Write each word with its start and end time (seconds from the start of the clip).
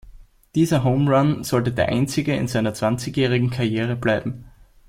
Dieser 0.55 0.83
Home 0.83 1.15
Run 1.15 1.43
sollte 1.43 1.71
der 1.71 1.89
einzige 1.89 2.35
in 2.35 2.47
seiner 2.47 2.73
zwanzigjährigen 2.73 3.51
Karriere 3.51 3.95
bleiben. 3.95 4.45